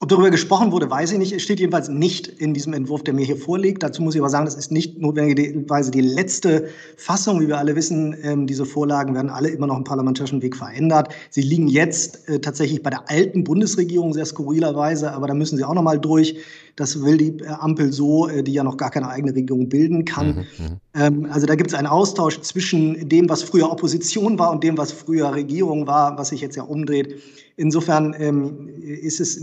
[0.00, 1.32] Ob darüber gesprochen wurde, weiß ich nicht.
[1.32, 3.82] Es steht jedenfalls nicht in diesem Entwurf, der mir hier vorliegt.
[3.82, 7.40] Dazu muss ich aber sagen, das ist nicht notwendigerweise die letzte Fassung.
[7.40, 11.12] Wie wir alle wissen, ähm, diese Vorlagen werden alle immer noch im parlamentarischen Weg verändert.
[11.30, 15.64] Sie liegen jetzt äh, tatsächlich bei der alten Bundesregierung sehr skurrilerweise, aber da müssen sie
[15.64, 16.36] auch noch mal durch.
[16.76, 20.06] Das will die äh, Ampel so, äh, die ja noch gar keine eigene Regierung bilden
[20.06, 20.46] kann.
[20.58, 20.80] Mhm, mhm.
[20.94, 24.78] ähm, also da gibt es einen Austausch zwischen dem, was früher Opposition war und dem,
[24.78, 27.20] was früher Regierung war, was sich jetzt ja umdreht.
[27.60, 29.38] Insofern ähm, ist es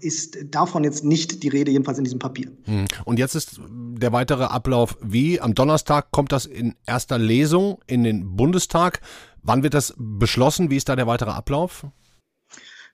[0.00, 2.50] ist davon jetzt nicht die Rede, jedenfalls in diesem Papier.
[2.66, 2.84] Mhm.
[3.06, 5.40] Und jetzt ist der weitere Ablauf wie?
[5.40, 9.00] Am Donnerstag kommt das in erster Lesung in den Bundestag.
[9.42, 10.68] Wann wird das beschlossen?
[10.68, 11.86] Wie ist da der weitere Ablauf?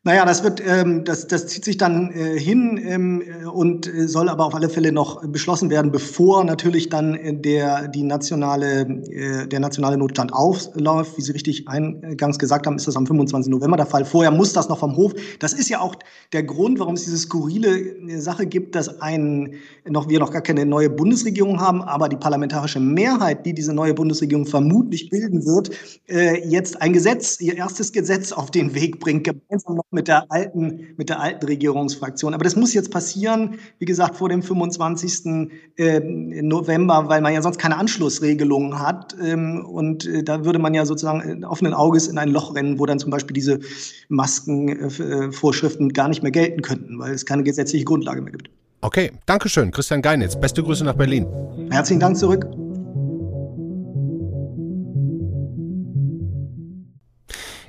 [0.05, 4.29] Naja, das wird, ähm, das, das zieht sich dann äh, hin ähm, und äh, soll
[4.29, 9.47] aber auf alle Fälle noch beschlossen werden, bevor natürlich dann äh, der die nationale äh,
[9.47, 11.17] der nationale Notstand aufläuft.
[11.17, 13.49] Wie Sie richtig eingangs gesagt haben, ist das am 25.
[13.49, 14.05] November der Fall.
[14.05, 15.13] Vorher muss das noch vom Hof.
[15.39, 15.95] Das ist ja auch
[16.33, 19.55] der Grund, warum es diese skurrile äh, Sache gibt, dass ein
[19.89, 23.95] noch wir noch gar keine neue Bundesregierung haben, aber die parlamentarische Mehrheit, die diese neue
[23.95, 25.71] Bundesregierung vermutlich bilden wird,
[26.09, 30.95] äh, jetzt ein Gesetz, ihr erstes Gesetz auf den Weg bringt, gemeinsam mit der alten,
[30.97, 32.35] mit der alten Regierungsfraktion.
[32.35, 35.51] Aber das muss jetzt passieren, wie gesagt, vor dem 25.
[35.77, 39.15] Ähm, November, weil man ja sonst keine Anschlussregelungen hat.
[39.23, 42.87] Ähm, und äh, da würde man ja sozusagen offenen Auges in ein Loch rennen, wo
[42.87, 43.61] dann zum Beispiel diese
[44.09, 48.51] Maskenvorschriften gar nicht mehr gelten könnten, weil es keine gesetzliche Grundlage mehr gibt.
[48.81, 50.35] Okay, Dankeschön, Christian Geinitz.
[50.35, 51.27] Beste Grüße nach Berlin.
[51.71, 52.47] Herzlichen Dank zurück.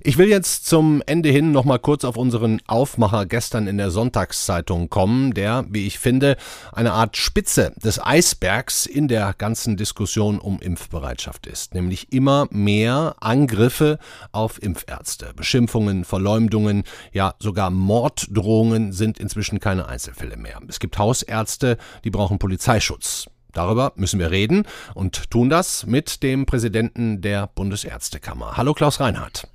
[0.06, 3.90] Ich will jetzt zum Ende hin noch mal kurz auf unseren Aufmacher gestern in der
[3.90, 6.36] Sonntagszeitung kommen, der, wie ich finde,
[6.74, 13.16] eine Art Spitze des Eisbergs in der ganzen Diskussion um Impfbereitschaft ist, nämlich immer mehr
[13.22, 13.98] Angriffe
[14.34, 15.32] auf Impfärzte.
[15.38, 20.60] Beschimpfungen, Verleumdungen, ja sogar Morddrohungen sind inzwischen keine Einzelfälle mehr.
[20.68, 23.28] Es gibt Hausärzte, die brauchen Polizeischutz.
[23.54, 28.58] Darüber müssen wir reden und tun das mit dem Präsidenten der Bundesärztekammer.
[28.58, 29.48] Hallo Klaus Reinhardt.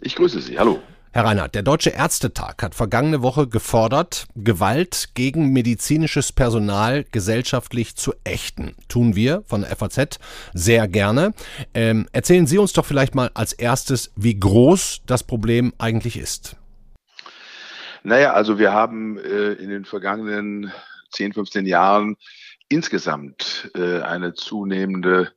[0.00, 0.58] Ich grüße Sie.
[0.58, 0.80] Hallo.
[1.12, 8.12] Herr Reinhardt, der Deutsche Ärztetag hat vergangene Woche gefordert, Gewalt gegen medizinisches Personal gesellschaftlich zu
[8.22, 8.74] ächten.
[8.88, 10.18] Tun wir von der FAZ
[10.52, 11.32] sehr gerne.
[11.72, 16.56] Ähm, erzählen Sie uns doch vielleicht mal als erstes, wie groß das Problem eigentlich ist.
[18.02, 20.70] Naja, also wir haben äh, in den vergangenen
[21.12, 22.16] 10, 15 Jahren
[22.68, 25.32] insgesamt äh, eine zunehmende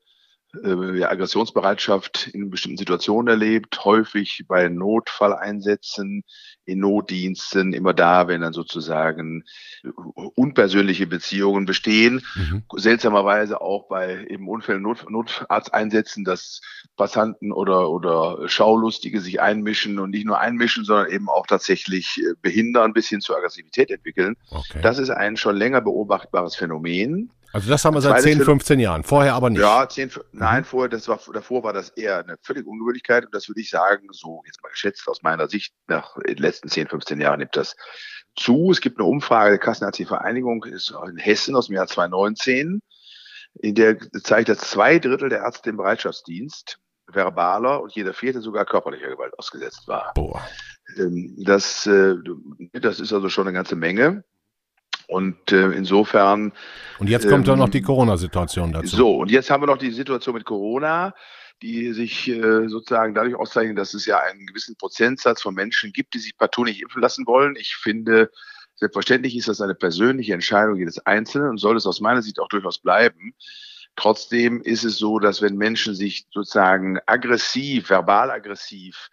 [0.63, 6.23] äh, Aggressionsbereitschaft in bestimmten Situationen erlebt, häufig bei Notfalleinsätzen,
[6.65, 9.43] in Notdiensten, immer da, wenn dann sozusagen
[10.35, 12.23] unpersönliche Beziehungen bestehen.
[12.35, 12.63] Mhm.
[12.75, 16.61] Seltsamerweise auch bei eben Unfällen, Not, Notarzteinsätzen, dass
[16.95, 22.33] Passanten oder, oder Schaulustige sich einmischen und nicht nur einmischen, sondern eben auch tatsächlich äh,
[22.41, 24.35] behindern, bis hin zur Aggressivität entwickeln.
[24.49, 24.79] Okay.
[24.81, 27.31] Das ist ein schon länger beobachtbares Phänomen.
[27.51, 29.61] Also das haben wir seit 10, 15 Jahren, vorher aber nicht.
[29.61, 30.65] Ja, 10, nein, mhm.
[30.65, 34.07] vorher, das war, davor war das eher eine völlige Ungewöhnlichkeit und das würde ich sagen,
[34.11, 37.75] so jetzt mal geschätzt aus meiner Sicht, nach den letzten 10, 15 Jahren nimmt das
[38.35, 38.69] zu.
[38.71, 42.81] Es gibt eine Umfrage der Kassenärztlichen Vereinigung ist in Hessen aus dem Jahr 2019.
[43.61, 48.65] in der zeigt, dass zwei Drittel der Ärzte im Bereitschaftsdienst verbaler und jeder vierte sogar
[48.65, 50.13] körperlicher Gewalt ausgesetzt war.
[50.13, 50.47] Boah.
[50.97, 52.15] Ähm, das, äh,
[52.73, 54.23] das ist also schon eine ganze Menge.
[55.09, 56.53] Und äh, insofern.
[56.99, 58.95] Und jetzt kommt ähm, dann noch die Corona-Situation dazu.
[58.95, 61.15] So, und jetzt haben wir noch die Situation mit Corona,
[61.63, 66.13] die sich äh, sozusagen dadurch auszeichnet, dass es ja einen gewissen Prozentsatz von Menschen gibt,
[66.13, 67.55] die sich partout nicht impfen lassen wollen.
[67.55, 68.29] Ich finde,
[68.75, 72.47] selbstverständlich ist das eine persönliche Entscheidung jedes Einzelnen und soll es aus meiner Sicht auch
[72.47, 73.33] durchaus bleiben.
[73.95, 79.09] Trotzdem ist es so, dass wenn Menschen sich sozusagen aggressiv, verbal aggressiv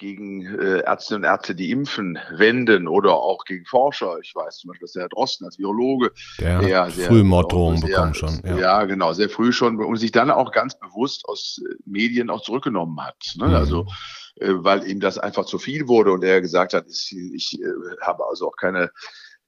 [0.00, 4.18] gegen äh, Ärzte und Ärzte, die impfen, wenden oder auch gegen Forscher.
[4.22, 6.10] Ich weiß zum Beispiel, dass der Herr Drosten als Virologe
[6.40, 8.40] der sehr, früh Morddrohungen bekommen schon.
[8.42, 8.58] Ja.
[8.58, 8.84] ja.
[8.86, 12.98] genau, sehr früh schon und sich dann auch ganz bewusst aus äh, Medien auch zurückgenommen
[13.00, 13.34] hat.
[13.36, 13.48] Ne?
[13.48, 13.54] Mhm.
[13.54, 13.86] Also
[14.36, 17.66] äh, weil ihm das einfach zu viel wurde und er gesagt hat, ich, ich äh,
[18.00, 18.90] habe also auch keine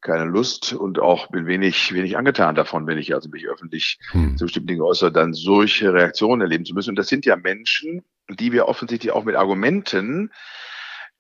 [0.03, 4.37] keine Lust und auch bin wenig, wenig angetan davon, wenn ich also mich öffentlich hm.
[4.37, 6.91] zu bestimmten Dingen äußere, dann solche Reaktionen erleben zu müssen.
[6.91, 10.31] Und das sind ja Menschen, die wir offensichtlich auch mit Argumenten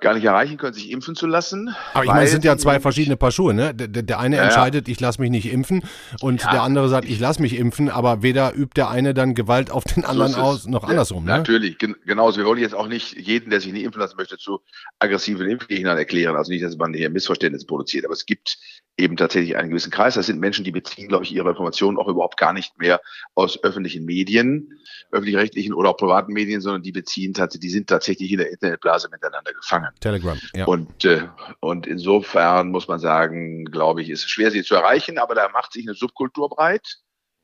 [0.02, 1.74] gar nicht erreichen können, sich impfen zu lassen.
[1.94, 3.54] Aber ich meine, es sind ja zwei verschiedene Paar Schuhe.
[3.54, 3.72] Ne?
[3.74, 5.82] Der, der eine ja, entscheidet, ich lasse mich nicht impfen
[6.20, 9.34] und ja, der andere sagt, ich lasse mich impfen, aber weder übt der eine dann
[9.34, 11.24] Gewalt auf den anderen aus, noch andersrum.
[11.24, 11.38] Ne?
[11.38, 12.38] Natürlich, gen genauso.
[12.38, 14.60] Wir wollen jetzt auch nicht jeden, der sich nicht impfen lassen möchte, zu
[14.98, 16.36] aggressiven Impfgegnern erklären.
[16.36, 18.04] Also nicht, dass man hier Missverständnisse produziert.
[18.04, 18.58] Aber es gibt
[18.96, 20.14] eben tatsächlich einen gewissen Kreis.
[20.14, 23.00] Das sind Menschen, die beziehen, glaube ich, ihre Informationen auch überhaupt gar nicht mehr
[23.34, 24.78] aus öffentlichen Medien,
[25.10, 29.08] öffentlich-rechtlichen oder auch privaten Medien, sondern die beziehen tatsächlich, die sind tatsächlich in der Internetblase
[29.10, 29.88] miteinander gefangen.
[30.00, 30.66] Telegram, ja.
[30.66, 31.28] Und, äh,
[31.60, 35.48] und insofern muss man sagen, glaube ich, ist es schwer, sie zu erreichen, aber da
[35.48, 36.98] macht sich eine Subkultur breit,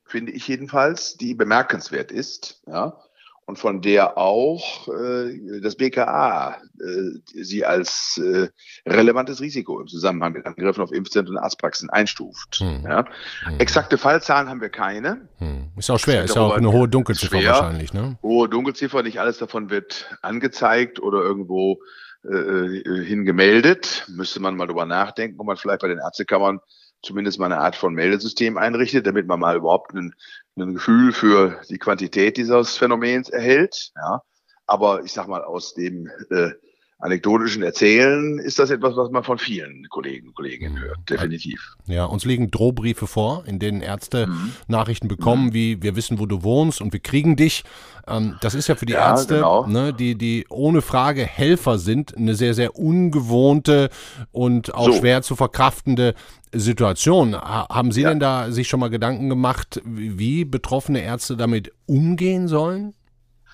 [0.05, 2.61] finde ich jedenfalls, die bemerkenswert ist.
[2.67, 3.01] Ja
[3.49, 8.47] und von der auch äh, das BKA äh, sie als äh,
[8.87, 12.59] relevantes Risiko im Zusammenhang mit Angriffen auf Impfzentren und Arztpraxen einstuft.
[12.59, 12.83] Hm.
[12.83, 13.05] Ja.
[13.45, 13.59] Hm.
[13.59, 15.27] Exakte Fallzahlen haben wir keine.
[15.39, 15.71] Hm.
[15.75, 17.53] Ist auch schwer, ist auch eine hohe Dunkelziffer schwer.
[17.53, 17.91] wahrscheinlich.
[17.91, 18.19] Ne?
[18.21, 21.79] Hohe Dunkelziffer, nicht alles davon wird angezeigt oder irgendwo
[22.25, 24.05] äh, äh hingemeldet.
[24.09, 26.59] Müsste man mal drüber nachdenken, ob man vielleicht bei den Ärztekammern
[27.01, 30.13] zumindest mal eine Art von Meldesystem einrichtet, damit man mal überhaupt ein,
[30.55, 33.91] Gefühl für die Quantität dieses Phänomens erhält.
[33.95, 34.23] Ja.
[34.65, 36.51] Aber ich sag mal, aus dem äh,
[36.99, 41.75] anekdotischen Erzählen ist das etwas, was man von vielen Kollegen und Kolleginnen hört, definitiv.
[41.87, 44.51] Ja, uns liegen Drohbriefe vor, in denen Ärzte mhm.
[44.67, 45.53] Nachrichten bekommen, mhm.
[45.53, 47.63] wie wir wissen, wo du wohnst und wir kriegen dich.
[48.05, 49.65] Ähm, das ist ja für die ja, Ärzte, genau.
[49.65, 53.89] ne, die, die ohne Frage Helfer sind, eine sehr, sehr ungewohnte
[54.33, 54.93] und auch so.
[54.93, 56.15] schwer zu verkraftende
[56.51, 57.35] Situation.
[57.35, 58.09] Haben Sie ja.
[58.09, 62.93] denn da sich schon mal Gedanken gemacht, wie betroffene Ärzte damit umgehen sollen?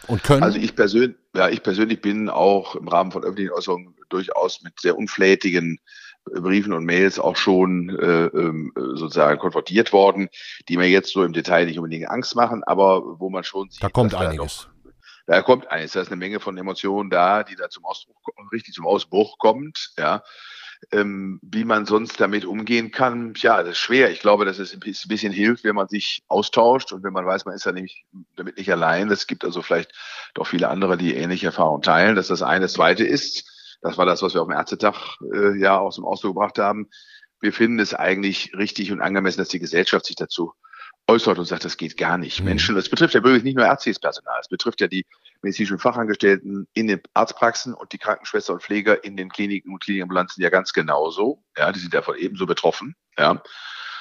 [0.08, 0.44] Und können?
[0.44, 4.80] Also ich persönlich, ja, ich persönlich bin auch im Rahmen von öffentlichen Äußerungen durchaus mit
[4.80, 5.80] sehr unflätigen
[6.26, 10.30] Briefen und Mails auch schon äh, ähm, sozusagen konfrontiert worden,
[10.68, 13.84] die mir jetzt so im Detail nicht unbedingt Angst machen, aber wo man schon sieht,
[13.84, 14.68] da kommt einiges.
[15.28, 15.94] Da, da kommt einiges.
[15.94, 18.16] Da ist eine Menge von Emotionen da, die da zum Ausbruch,
[18.52, 20.24] richtig zum Ausbruch kommt, ja.
[20.92, 24.12] Ähm, wie man sonst damit umgehen kann, ja, das ist schwer.
[24.12, 27.46] Ich glaube, dass es ein bisschen hilft, wenn man sich austauscht und wenn man weiß,
[27.46, 29.10] man ist ja nicht, damit nicht allein.
[29.10, 29.92] Es gibt also vielleicht
[30.34, 32.16] doch viele andere, die ähnliche Erfahrungen teilen.
[32.16, 32.66] Das ist das eine.
[32.66, 33.50] Das zweite ist,
[33.82, 36.90] das war das, was wir auf dem Ärztetag äh, ja auch zum Ausdruck gebracht haben.
[37.42, 40.54] Wir finden es eigentlich richtig und angemessen, dass die Gesellschaft sich dazu
[41.08, 42.40] äußert und sagt, das geht gar nicht.
[42.40, 42.46] Mhm.
[42.46, 45.06] Menschen, das betrifft ja wirklich nicht nur ärztliches Personal, es betrifft ja die
[45.46, 50.44] medizinischen Fachangestellten in den Arztpraxen und die Krankenschwester und Pfleger in den Kliniken und Klinikambulanzen
[50.44, 51.44] ja ganz genauso.
[51.58, 52.96] Ja, die sind davon ebenso betroffen.
[53.18, 53.42] Ja.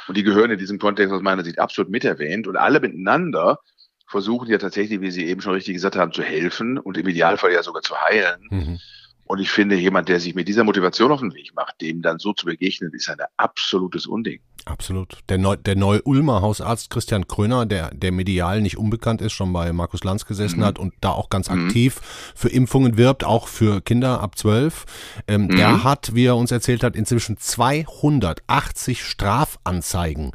[0.08, 3.58] Und die gehören in diesem Kontext aus meiner Sicht absolut mit erwähnt und alle miteinander
[4.06, 7.52] versuchen ja tatsächlich, wie Sie eben schon richtig gesagt haben, zu helfen und im Idealfall
[7.52, 8.46] ja sogar zu heilen.
[8.50, 8.80] Mhm.
[9.26, 12.18] Und ich finde, jemand, der sich mit dieser Motivation auf den Weg macht, dem dann
[12.18, 14.40] so zu begegnen, ist ein absolutes Unding.
[14.66, 15.18] Absolut.
[15.28, 19.72] Der, Neu der Neu-Ulmer Hausarzt Christian Kröner, der, der medial nicht unbekannt ist, schon bei
[19.72, 20.64] Markus Lanz gesessen mhm.
[20.64, 21.66] hat und da auch ganz mhm.
[21.66, 22.00] aktiv
[22.34, 24.86] für Impfungen wirbt, auch für Kinder ab zwölf,
[25.28, 25.56] ähm, mhm.
[25.56, 30.32] der hat, wie er uns erzählt hat, inzwischen 280 Strafanzeigen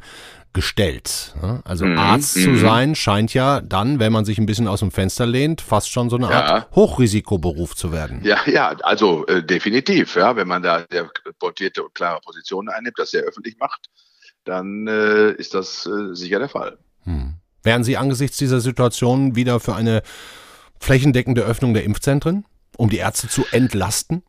[0.52, 1.34] gestellt.
[1.64, 1.98] Also mhm.
[1.98, 2.58] Arzt zu mhm.
[2.58, 6.10] sein scheint ja dann, wenn man sich ein bisschen aus dem Fenster lehnt, fast schon
[6.10, 6.44] so eine ja.
[6.44, 8.20] Art Hochrisikoberuf zu werden.
[8.24, 10.16] Ja, ja, also äh, definitiv.
[10.16, 11.08] Ja, wenn man da sehr
[11.38, 13.88] portierte und klare Positionen einnimmt, das sehr öffentlich macht,
[14.44, 16.78] dann äh, ist das äh, sicher der Fall.
[17.04, 17.34] Hm.
[17.62, 20.02] Wären Sie angesichts dieser Situation wieder für eine
[20.80, 22.44] flächendeckende Öffnung der Impfzentren,
[22.76, 24.22] um die Ärzte zu entlasten?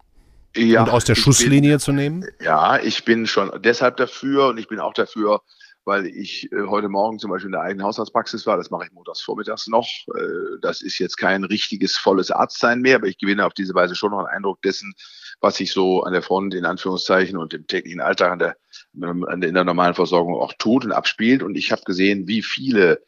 [0.56, 2.26] Ja, und aus der Schusslinie bin, zu nehmen?
[2.42, 5.42] Ja, ich bin schon deshalb dafür und ich bin auch dafür,
[5.86, 8.58] weil ich äh, heute Morgen zum Beispiel in der eigenen Hausarztpraxis war.
[8.58, 9.88] Das mache ich montags vormittags noch.
[10.16, 13.96] Äh, das ist jetzt kein richtiges volles Arztsein mehr, aber ich gewinne auf diese Weise
[13.96, 14.94] schon noch einen Eindruck dessen,
[15.40, 18.58] was sich so an der Front in Anführungszeichen und im täglichen Alltag an der,
[19.02, 21.42] an der, in der normalen Versorgung auch tut und abspielt.
[21.44, 23.02] Und ich habe gesehen, wie viele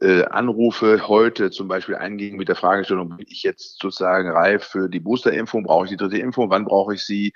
[0.00, 4.88] äh, Anrufe heute zum Beispiel eingingen mit der Fragestellung, bin ich jetzt sozusagen reif für
[4.88, 7.32] die Boosterimpfung, brauche ich die dritte Impfung, wann brauche ich sie?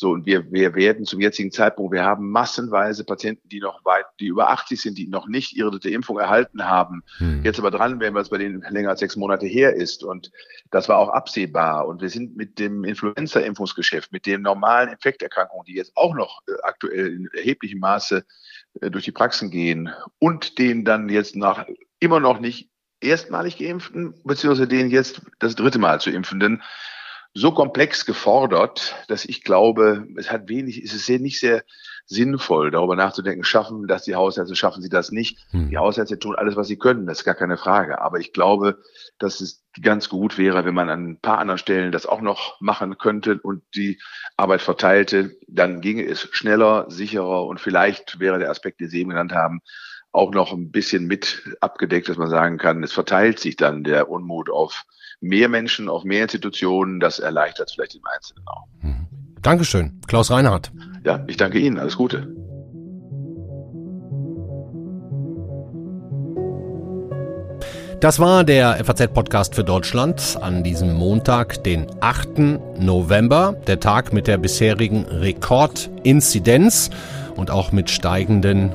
[0.00, 4.06] So, und wir, wir werden zum jetzigen Zeitpunkt, wir haben massenweise Patienten, die noch weit,
[4.18, 7.02] die über 80 sind, die noch nicht ihre dritte Impfung erhalten haben.
[7.18, 7.44] Hm.
[7.44, 10.02] Jetzt aber dran werden, weil es bei denen länger als sechs Monate her ist.
[10.02, 10.32] Und
[10.70, 11.86] das war auch absehbar.
[11.86, 16.52] Und wir sind mit dem Influenza-Impfungsgeschäft, mit den normalen Infekterkrankungen, die jetzt auch noch äh,
[16.62, 18.24] aktuell in erheblichem Maße
[18.80, 21.66] äh, durch die Praxen gehen und den dann jetzt nach
[21.98, 22.70] immer noch nicht
[23.02, 26.62] erstmalig geimpften, beziehungsweise den jetzt das dritte Mal zu impfenden,
[27.32, 31.62] so komplex gefordert, dass ich glaube, es hat wenig, es ist sehr, nicht sehr
[32.06, 35.38] sinnvoll, darüber nachzudenken, schaffen das die Hausärzte, schaffen sie das nicht.
[35.50, 35.70] Hm.
[35.70, 38.00] Die Hausärzte tun alles, was sie können, das ist gar keine Frage.
[38.00, 38.82] Aber ich glaube,
[39.18, 42.60] dass es ganz gut wäre, wenn man an ein paar anderen Stellen das auch noch
[42.60, 44.00] machen könnte und die
[44.36, 49.10] Arbeit verteilte, dann ginge es schneller, sicherer und vielleicht wäre der Aspekt, den Sie eben
[49.10, 49.60] genannt haben,
[50.12, 54.10] auch noch ein bisschen mit abgedeckt, dass man sagen kann, es verteilt sich dann der
[54.10, 54.84] Unmut auf
[55.20, 57.00] mehr Menschen, auf mehr Institutionen.
[57.00, 58.66] Das erleichtert vielleicht im Einzelnen auch.
[58.82, 59.06] Mhm.
[59.42, 60.72] Dankeschön, Klaus Reinhardt.
[61.04, 61.78] Ja, ich danke Ihnen.
[61.78, 62.34] Alles Gute.
[68.00, 72.78] Das war der FAZ-Podcast für Deutschland an diesem Montag, den 8.
[72.78, 76.88] November, der Tag mit der bisherigen Rekordinzidenz
[77.36, 78.72] und auch mit steigenden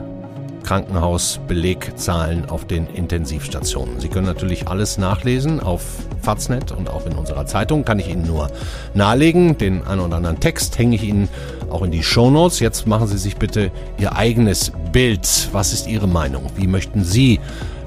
[0.65, 3.99] Krankenhausbelegzahlen auf den Intensivstationen.
[3.99, 5.83] Sie können natürlich alles nachlesen auf
[6.23, 7.85] Faznet und auch in unserer Zeitung.
[7.85, 8.49] Kann ich Ihnen nur
[8.95, 9.57] nahelegen.
[9.59, 11.29] Den einen oder anderen Text hänge ich Ihnen
[11.69, 12.59] auch in die Shownotes.
[12.59, 15.49] Jetzt machen Sie sich bitte Ihr eigenes Bild.
[15.51, 16.47] Was ist Ihre Meinung?
[16.55, 17.39] Wie möchten Sie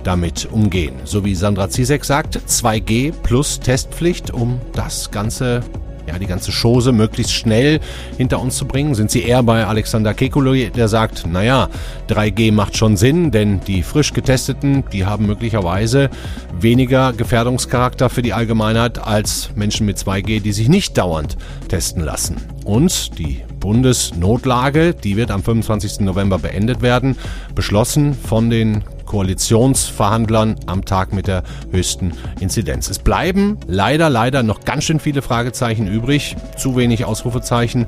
[0.05, 0.95] damit umgehen?
[1.05, 5.63] So wie Sandra Zizek sagt, 2G plus Testpflicht, um das Ganze
[6.09, 7.81] ja, die ganze Chose möglichst schnell
[8.17, 8.95] hinter uns zu bringen?
[8.95, 11.69] Sind Sie eher bei Alexander Kekulé, der sagt, naja,
[12.09, 16.11] 3G macht schon Sinn, denn die frisch getesteten, die haben möglicherweise
[16.59, 21.37] weniger Gefährdungscharakter für die Allgemeinheit als Menschen mit 2G, die sich nicht dauernd
[21.69, 22.37] testen lassen.
[22.65, 26.01] Und die Bundesnotlage, die wird am 25.
[26.01, 27.17] November beendet werden,
[27.55, 32.91] beschlossen von den Koalitionsverhandlern am Tag mit der höchsten Inzidenz.
[32.91, 37.87] Es bleiben leider, leider noch ganz schön viele Fragezeichen übrig, zu wenig Ausrufezeichen.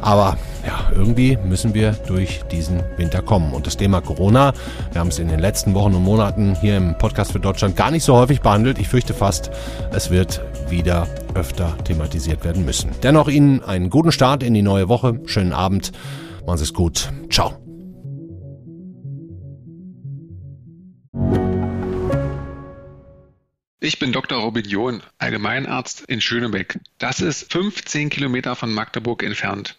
[0.00, 3.54] Aber ja, irgendwie müssen wir durch diesen Winter kommen.
[3.54, 4.52] Und das Thema Corona,
[4.90, 7.92] wir haben es in den letzten Wochen und Monaten hier im Podcast für Deutschland gar
[7.92, 8.80] nicht so häufig behandelt.
[8.80, 9.50] Ich fürchte fast,
[9.92, 12.90] es wird wieder öfter thematisiert werden müssen.
[13.04, 15.20] Dennoch Ihnen einen guten Start in die neue Woche.
[15.26, 15.92] Schönen Abend.
[16.44, 17.12] Machen Sie es gut.
[17.30, 17.54] Ciao.
[23.78, 24.40] Ich bin Dr.
[24.40, 26.80] Robin John, Allgemeinarzt in Schönebeck.
[26.98, 29.78] Das ist 15 Kilometer von Magdeburg entfernt